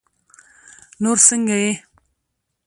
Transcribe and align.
نور 1.01 1.17
څنګه 1.27 1.55
يې؟ 1.63 1.71